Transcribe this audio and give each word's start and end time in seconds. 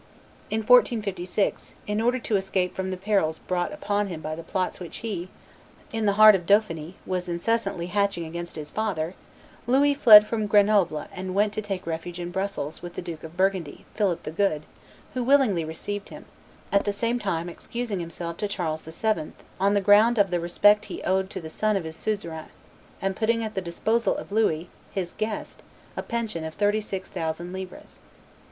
In 0.49 0.61
1456, 0.61 1.75
in 1.85 2.01
order 2.01 2.17
to 2.17 2.35
escape 2.35 2.73
from 2.75 2.89
the 2.89 2.97
perils 2.97 3.37
brought 3.37 3.71
upon 3.71 4.07
him 4.07 4.19
by 4.19 4.33
the 4.33 4.41
plots 4.41 4.79
which 4.79 4.97
he, 5.05 5.29
in 5.93 6.07
the 6.07 6.13
heart 6.17 6.33
of 6.33 6.47
Dauphiny, 6.47 6.95
was 7.05 7.29
incessantly 7.29 7.85
hatching 7.85 8.25
against 8.25 8.55
his 8.55 8.71
father, 8.71 9.13
Louis 9.67 9.93
fled 9.93 10.25
from 10.25 10.47
Grenoble 10.47 11.05
and 11.13 11.35
went 11.35 11.53
to 11.53 11.61
take 11.61 11.85
refuge 11.85 12.19
in 12.19 12.31
Brussels 12.31 12.81
with 12.81 12.95
the 12.95 13.03
Duke 13.03 13.23
of 13.23 13.37
Burgundy, 13.37 13.85
Philip 13.93 14.23
the 14.23 14.31
Good, 14.31 14.63
who 15.13 15.23
willingly 15.23 15.63
received 15.63 16.09
him, 16.09 16.25
at 16.71 16.85
the 16.85 16.93
same 16.93 17.19
time 17.19 17.47
excusing 17.47 17.99
himself 17.99 18.37
to 18.37 18.47
Charles 18.47 18.81
VII. 18.81 19.33
"on 19.59 19.75
the 19.75 19.81
ground 19.81 20.17
of 20.17 20.31
the 20.31 20.39
respect 20.39 20.85
he 20.85 21.03
owed 21.03 21.29
to 21.29 21.39
the 21.39 21.47
son 21.47 21.77
of 21.77 21.83
his 21.83 21.95
suzerain," 21.95 22.47
and 22.99 23.15
putting 23.15 23.43
at 23.43 23.53
the 23.53 23.61
disposal 23.61 24.17
of 24.17 24.31
Louis, 24.31 24.67
"his 24.91 25.13
guest," 25.13 25.61
a 25.95 26.01
pension 26.01 26.43
of 26.43 26.55
thirty 26.55 26.81
six 26.81 27.11
thousand 27.11 27.53
livres. 27.53 27.99